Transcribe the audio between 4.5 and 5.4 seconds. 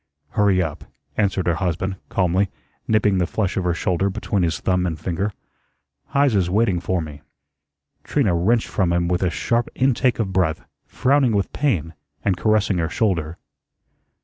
thumb and finger.